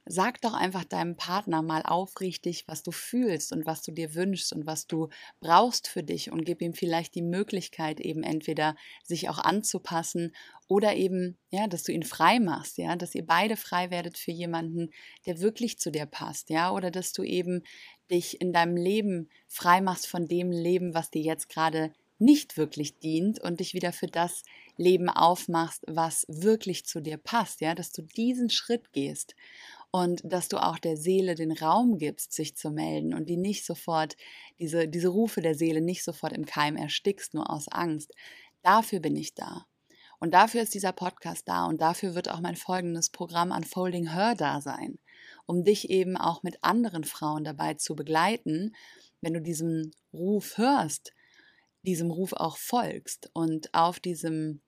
Sag 0.07 0.43
doch 0.43 0.53
einfach 0.53 0.85
deinem 0.85 1.17
Partner 1.17 1.63
mal 1.63 1.81
aufrichtig, 1.83 2.65
was 2.69 2.83
du 2.83 2.91
fühlst 2.91 3.53
und 3.53 3.65
was 3.65 3.81
du 3.81 3.91
dir 3.91 4.15
wünschst 4.15 4.53
und 4.53 4.67
was 4.67 4.87
du 4.87 5.09
brauchst 5.41 5.89
für 5.89 6.03
dich 6.03 6.31
und 6.31 6.45
gib 6.45 6.61
ihm 6.61 6.75
vielleicht 6.75 7.15
die 7.15 7.23
Möglichkeit, 7.23 8.01
eben 8.01 8.23
entweder 8.23 8.77
sich 9.03 9.31
auch 9.31 9.39
anzupassen 9.39 10.35
oder 10.69 10.95
eben, 10.95 11.39
ja, 11.51 11.69
dass 11.69 11.85
du 11.85 11.93
ihn 11.93 12.03
frei 12.03 12.39
machst, 12.39 12.77
ja, 12.77 12.97
dass 12.97 13.15
ihr 13.15 13.25
beide 13.25 13.57
frei 13.57 13.91
werdet 13.91 14.19
für 14.19 14.31
jemanden, 14.31 14.91
der 15.25 15.41
wirklich 15.41 15.79
zu 15.79 15.91
dir 15.91 16.05
passt, 16.05 16.51
ja, 16.51 16.71
oder 16.71 16.91
dass 16.91 17.15
du 17.15 17.23
eben 17.23 17.63
dich 18.11 18.43
in 18.43 18.53
deinem 18.53 18.77
Leben 18.77 19.31
frei 19.49 19.81
machst 19.81 20.07
von 20.07 20.27
dem 20.27 20.51
Leben, 20.51 20.93
was 20.93 21.11
dir 21.11 21.23
jetzt 21.23 21.49
gerade 21.49 21.95
nicht 22.19 22.57
wirklich 22.57 22.99
dient 22.99 23.41
und 23.41 23.61
dich 23.61 23.75
wieder 23.75 23.93
für 23.93 24.07
das 24.07 24.43
Leben 24.77 25.09
aufmachst, 25.09 25.83
was 25.87 26.25
wirklich 26.29 26.85
zu 26.85 27.01
dir 27.01 27.17
passt, 27.17 27.61
ja, 27.61 27.75
dass 27.75 27.91
du 27.91 28.03
diesen 28.03 28.51
Schritt 28.51 28.93
gehst 28.93 29.35
und 29.95 30.23
dass 30.25 30.49
du 30.49 30.57
auch 30.57 30.81
der 30.81 30.97
Seele 30.97 31.37
den 31.37 31.53
Raum 31.53 31.99
gibst, 31.99 32.33
sich 32.33 32.57
zu 32.57 32.73
melden 32.73 33.15
und 33.15 33.29
die 33.29 33.37
nicht 33.37 33.65
sofort, 33.65 34.17
diese, 34.59 34.89
diese 34.89 35.07
Rufe 35.07 35.41
der 35.41 35.55
Seele 35.55 35.81
nicht 35.81 36.03
sofort 36.03 36.33
im 36.33 36.47
Keim 36.47 36.75
erstickst, 36.75 37.33
nur 37.33 37.49
aus 37.49 37.69
Angst. 37.69 38.13
Dafür 38.63 38.99
bin 38.99 39.15
ich 39.15 39.35
da. 39.35 39.67
Und 40.19 40.35
dafür 40.35 40.63
ist 40.63 40.75
dieser 40.75 40.91
Podcast 40.91 41.47
da 41.47 41.67
und 41.67 41.81
dafür 41.81 42.17
wird 42.17 42.29
auch 42.29 42.41
mein 42.41 42.57
folgendes 42.57 43.09
Programm 43.09 43.53
Unfolding 43.53 44.11
Her 44.11 44.35
da 44.37 44.61
sein, 44.61 44.99
um 45.47 45.63
dich 45.63 45.91
eben 45.91 46.17
auch 46.17 46.43
mit 46.43 46.65
anderen 46.65 47.05
Frauen 47.05 47.45
dabei 47.45 47.75
zu 47.75 47.95
begleiten, 47.95 48.75
wenn 49.21 49.35
du 49.35 49.41
diesen 49.41 49.93
Ruf 50.13 50.59
hörst, 50.59 51.13
diesem 51.83 52.11
Ruf 52.11 52.33
auch 52.33 52.57
folgst 52.57 53.31
und 53.33 53.73
auf 53.73 54.01
diesem 54.01 54.61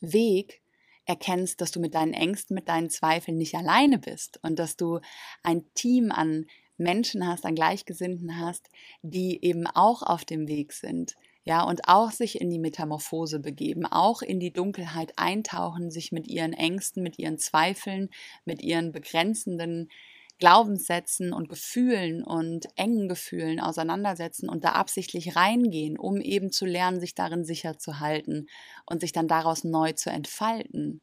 Weg 0.00 0.62
erkennst, 1.06 1.60
dass 1.60 1.70
du 1.70 1.80
mit 1.80 1.94
deinen 1.94 2.14
Ängsten, 2.14 2.54
mit 2.54 2.68
deinen 2.68 2.90
Zweifeln 2.90 3.36
nicht 3.36 3.54
alleine 3.54 3.98
bist 3.98 4.38
und 4.42 4.58
dass 4.58 4.76
du 4.76 5.00
ein 5.42 5.64
Team 5.74 6.10
an 6.10 6.46
Menschen 6.76 7.26
hast, 7.26 7.44
an 7.44 7.54
Gleichgesinnten 7.54 8.38
hast, 8.38 8.68
die 9.02 9.44
eben 9.44 9.66
auch 9.66 10.02
auf 10.02 10.24
dem 10.24 10.48
Weg 10.48 10.72
sind, 10.72 11.14
ja, 11.44 11.62
und 11.62 11.88
auch 11.88 12.10
sich 12.10 12.40
in 12.40 12.48
die 12.48 12.58
Metamorphose 12.58 13.38
begeben, 13.38 13.84
auch 13.84 14.22
in 14.22 14.40
die 14.40 14.52
Dunkelheit 14.52 15.12
eintauchen, 15.16 15.90
sich 15.90 16.10
mit 16.10 16.26
ihren 16.26 16.54
Ängsten, 16.54 17.02
mit 17.02 17.18
ihren 17.18 17.38
Zweifeln, 17.38 18.08
mit 18.46 18.62
ihren 18.62 18.92
begrenzenden 18.92 19.90
Glaubenssätzen 20.38 21.32
und 21.32 21.48
Gefühlen 21.48 22.24
und 22.24 22.66
engen 22.76 23.08
Gefühlen 23.08 23.60
auseinandersetzen 23.60 24.48
und 24.48 24.64
da 24.64 24.72
absichtlich 24.72 25.36
reingehen, 25.36 25.98
um 25.98 26.20
eben 26.20 26.50
zu 26.50 26.66
lernen, 26.66 27.00
sich 27.00 27.14
darin 27.14 27.44
sicher 27.44 27.78
zu 27.78 28.00
halten 28.00 28.46
und 28.86 29.00
sich 29.00 29.12
dann 29.12 29.28
daraus 29.28 29.64
neu 29.64 29.92
zu 29.92 30.10
entfalten 30.10 31.00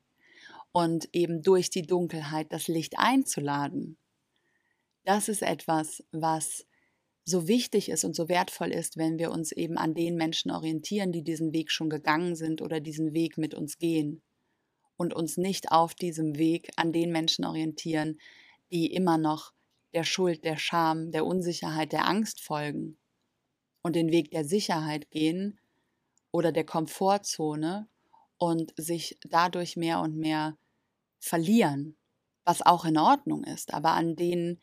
und 0.73 1.09
eben 1.13 1.41
durch 1.41 1.69
die 1.69 1.83
Dunkelheit 1.83 2.51
das 2.51 2.67
Licht 2.67 2.97
einzuladen. 2.97 3.97
Das 5.03 5.29
ist 5.29 5.41
etwas, 5.41 6.03
was 6.11 6.65
so 7.23 7.47
wichtig 7.47 7.89
ist 7.89 8.03
und 8.03 8.15
so 8.15 8.29
wertvoll 8.29 8.71
ist, 8.71 8.97
wenn 8.97 9.17
wir 9.17 9.31
uns 9.31 9.51
eben 9.51 9.77
an 9.77 9.93
den 9.93 10.15
Menschen 10.15 10.51
orientieren, 10.51 11.11
die 11.11 11.23
diesen 11.23 11.53
Weg 11.53 11.71
schon 11.71 11.89
gegangen 11.89 12.35
sind 12.35 12.61
oder 12.61 12.79
diesen 12.79 13.13
Weg 13.13 13.38
mit 13.38 13.53
uns 13.53 13.77
gehen 13.77 14.21
und 14.97 15.13
uns 15.13 15.38
nicht 15.38 15.71
auf 15.71 15.95
diesem 15.95 16.38
Weg 16.38 16.71
an 16.75 16.91
den 16.91 17.11
Menschen 17.11 17.45
orientieren, 17.45 18.19
die 18.71 18.93
immer 18.93 19.17
noch 19.17 19.53
der 19.93 20.03
Schuld, 20.03 20.45
der 20.45 20.57
Scham, 20.57 21.11
der 21.11 21.25
Unsicherheit, 21.25 21.91
der 21.91 22.07
Angst 22.07 22.41
folgen 22.41 22.97
und 23.81 23.95
den 23.95 24.11
Weg 24.11 24.31
der 24.31 24.45
Sicherheit 24.45 25.09
gehen 25.11 25.59
oder 26.31 26.51
der 26.51 26.65
Komfortzone 26.65 27.89
und 28.37 28.73
sich 28.77 29.17
dadurch 29.29 29.75
mehr 29.75 29.99
und 29.99 30.17
mehr 30.17 30.57
verlieren, 31.19 31.97
was 32.43 32.61
auch 32.61 32.85
in 32.85 32.97
Ordnung 32.97 33.43
ist, 33.43 33.73
aber 33.73 33.91
an 33.91 34.15
denen 34.15 34.59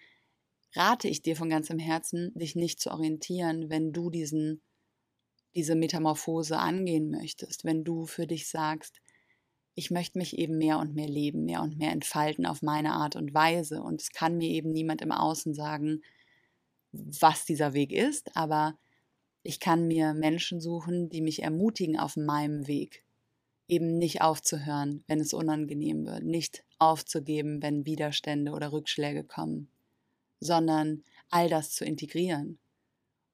rate 0.74 1.08
ich 1.08 1.22
dir 1.22 1.36
von 1.36 1.48
ganzem 1.48 1.78
Herzen, 1.78 2.32
dich 2.34 2.56
nicht 2.56 2.80
zu 2.80 2.90
orientieren, 2.90 3.70
wenn 3.70 3.92
du 3.92 4.10
diesen, 4.10 4.62
diese 5.54 5.74
Metamorphose 5.74 6.58
angehen 6.58 7.10
möchtest, 7.10 7.64
wenn 7.64 7.84
du 7.84 8.06
für 8.06 8.26
dich 8.26 8.48
sagst, 8.48 9.00
ich 9.78 9.92
möchte 9.92 10.18
mich 10.18 10.36
eben 10.36 10.58
mehr 10.58 10.80
und 10.80 10.96
mehr 10.96 11.08
leben, 11.08 11.44
mehr 11.44 11.62
und 11.62 11.78
mehr 11.78 11.92
entfalten 11.92 12.46
auf 12.46 12.62
meine 12.62 12.94
Art 12.94 13.14
und 13.14 13.32
Weise. 13.32 13.80
Und 13.80 14.02
es 14.02 14.10
kann 14.10 14.36
mir 14.36 14.48
eben 14.48 14.72
niemand 14.72 15.02
im 15.02 15.12
Außen 15.12 15.54
sagen, 15.54 16.02
was 16.90 17.44
dieser 17.44 17.74
Weg 17.74 17.92
ist, 17.92 18.34
aber 18.36 18.76
ich 19.44 19.60
kann 19.60 19.86
mir 19.86 20.14
Menschen 20.14 20.60
suchen, 20.60 21.10
die 21.10 21.20
mich 21.20 21.44
ermutigen 21.44 21.96
auf 21.96 22.16
meinem 22.16 22.66
Weg. 22.66 23.04
Eben 23.68 23.98
nicht 23.98 24.20
aufzuhören, 24.20 25.04
wenn 25.06 25.20
es 25.20 25.32
unangenehm 25.32 26.06
wird, 26.06 26.24
nicht 26.24 26.64
aufzugeben, 26.80 27.62
wenn 27.62 27.86
Widerstände 27.86 28.50
oder 28.50 28.72
Rückschläge 28.72 29.22
kommen, 29.22 29.68
sondern 30.40 31.04
all 31.30 31.48
das 31.48 31.70
zu 31.70 31.84
integrieren 31.84 32.58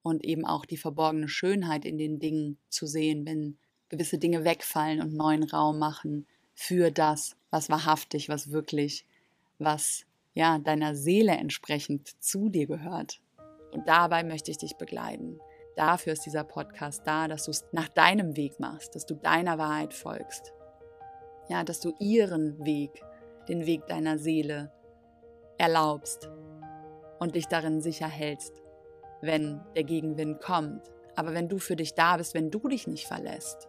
und 0.02 0.22
eben 0.22 0.44
auch 0.44 0.66
die 0.66 0.76
verborgene 0.76 1.28
Schönheit 1.28 1.86
in 1.86 1.96
den 1.96 2.18
Dingen 2.18 2.58
zu 2.68 2.86
sehen, 2.86 3.24
wenn 3.24 3.56
gewisse 3.88 4.18
Dinge 4.18 4.44
wegfallen 4.44 5.00
und 5.00 5.14
neuen 5.14 5.44
Raum 5.44 5.78
machen 5.78 6.26
für 6.54 6.90
das, 6.90 7.36
was 7.50 7.68
wahrhaftig, 7.68 8.28
was 8.28 8.50
wirklich, 8.50 9.04
was 9.58 10.04
ja 10.34 10.58
deiner 10.58 10.94
Seele 10.94 11.32
entsprechend 11.32 12.22
zu 12.22 12.48
dir 12.48 12.66
gehört. 12.66 13.20
Und 13.72 13.88
dabei 13.88 14.22
möchte 14.22 14.50
ich 14.50 14.58
dich 14.58 14.76
begleiten. 14.76 15.40
Dafür 15.76 16.12
ist 16.12 16.24
dieser 16.24 16.44
Podcast 16.44 17.02
da, 17.04 17.26
dass 17.26 17.44
du 17.44 17.50
es 17.50 17.64
nach 17.72 17.88
deinem 17.88 18.36
Weg 18.36 18.60
machst, 18.60 18.94
dass 18.94 19.06
du 19.06 19.14
deiner 19.14 19.58
Wahrheit 19.58 19.92
folgst. 19.92 20.52
Ja, 21.48 21.64
dass 21.64 21.80
du 21.80 21.92
ihren 21.98 22.64
Weg, 22.64 23.02
den 23.48 23.66
Weg 23.66 23.86
deiner 23.88 24.18
Seele 24.18 24.72
erlaubst 25.58 26.30
und 27.18 27.34
dich 27.34 27.46
darin 27.46 27.80
sicher 27.80 28.08
hältst, 28.08 28.62
wenn 29.20 29.60
der 29.74 29.84
Gegenwind 29.84 30.40
kommt. 30.40 30.90
Aber 31.16 31.34
wenn 31.34 31.48
du 31.48 31.58
für 31.58 31.76
dich 31.76 31.94
da 31.94 32.16
bist, 32.16 32.34
wenn 32.34 32.50
du 32.50 32.68
dich 32.68 32.86
nicht 32.86 33.06
verlässt, 33.06 33.68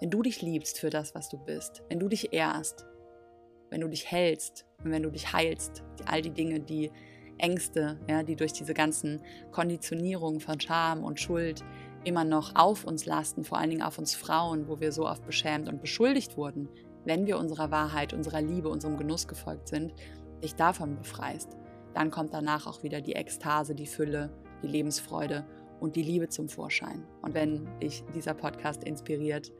wenn 0.00 0.10
du 0.10 0.22
dich 0.22 0.42
liebst 0.42 0.78
für 0.78 0.90
das, 0.90 1.14
was 1.14 1.28
du 1.28 1.38
bist, 1.38 1.82
wenn 1.88 1.98
du 1.98 2.08
dich 2.08 2.32
ehrst, 2.32 2.86
wenn 3.70 3.80
du 3.80 3.88
dich 3.88 4.10
hältst 4.10 4.66
und 4.84 4.90
wenn 4.90 5.02
du 5.02 5.10
dich 5.10 5.32
heilst, 5.32 5.82
all 6.06 6.22
die 6.22 6.30
Dinge, 6.30 6.60
die 6.60 6.90
Ängste, 7.38 7.98
ja, 8.08 8.22
die 8.22 8.36
durch 8.36 8.52
diese 8.52 8.74
ganzen 8.74 9.20
Konditionierungen 9.52 10.40
von 10.40 10.60
Scham 10.60 11.04
und 11.04 11.20
Schuld 11.20 11.64
immer 12.04 12.24
noch 12.24 12.54
auf 12.54 12.84
uns 12.84 13.04
lasten, 13.04 13.44
vor 13.44 13.58
allen 13.58 13.70
Dingen 13.70 13.82
auf 13.82 13.98
uns 13.98 14.14
Frauen, 14.14 14.68
wo 14.68 14.80
wir 14.80 14.92
so 14.92 15.06
oft 15.06 15.26
beschämt 15.26 15.68
und 15.68 15.80
beschuldigt 15.80 16.36
wurden, 16.36 16.68
wenn 17.04 17.26
wir 17.26 17.38
unserer 17.38 17.70
Wahrheit, 17.70 18.12
unserer 18.12 18.40
Liebe, 18.40 18.68
unserem 18.68 18.96
Genuss 18.96 19.28
gefolgt 19.28 19.68
sind, 19.68 19.92
dich 20.42 20.54
davon 20.54 20.96
befreist, 20.96 21.56
dann 21.94 22.10
kommt 22.10 22.32
danach 22.34 22.66
auch 22.66 22.82
wieder 22.82 23.00
die 23.00 23.14
Ekstase, 23.14 23.74
die 23.74 23.86
Fülle, 23.86 24.30
die 24.62 24.68
Lebensfreude 24.68 25.44
und 25.80 25.96
die 25.96 26.02
Liebe 26.02 26.28
zum 26.28 26.48
Vorschein. 26.48 27.04
Und 27.22 27.34
wenn 27.34 27.66
dich 27.80 28.04
dieser 28.14 28.34
Podcast 28.34 28.84
inspiriert 28.84 29.52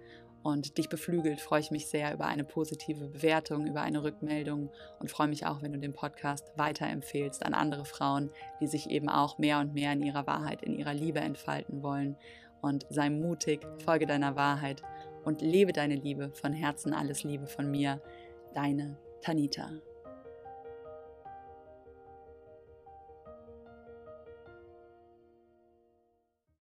und 0.46 0.78
dich 0.78 0.88
beflügelt, 0.88 1.40
freue 1.40 1.58
ich 1.58 1.72
mich 1.72 1.88
sehr 1.88 2.14
über 2.14 2.26
eine 2.26 2.44
positive 2.44 3.08
Bewertung, 3.08 3.66
über 3.66 3.80
eine 3.80 4.04
Rückmeldung 4.04 4.70
und 5.00 5.10
freue 5.10 5.26
mich 5.26 5.44
auch, 5.44 5.60
wenn 5.60 5.72
du 5.72 5.78
den 5.80 5.92
Podcast 5.92 6.52
weiterempfehlst 6.54 7.44
an 7.44 7.52
andere 7.52 7.84
Frauen, 7.84 8.30
die 8.60 8.68
sich 8.68 8.88
eben 8.88 9.08
auch 9.08 9.38
mehr 9.38 9.58
und 9.58 9.74
mehr 9.74 9.92
in 9.92 10.02
ihrer 10.02 10.28
Wahrheit, 10.28 10.62
in 10.62 10.78
ihrer 10.78 10.94
Liebe 10.94 11.18
entfalten 11.18 11.82
wollen. 11.82 12.16
Und 12.62 12.86
sei 12.90 13.10
mutig, 13.10 13.66
folge 13.84 14.06
deiner 14.06 14.36
Wahrheit 14.36 14.82
und 15.24 15.42
lebe 15.42 15.72
deine 15.72 15.96
Liebe. 15.96 16.30
Von 16.30 16.52
Herzen 16.52 16.94
alles 16.94 17.24
Liebe 17.24 17.48
von 17.48 17.68
mir, 17.68 18.00
deine 18.54 18.98
Tanita. 19.22 19.72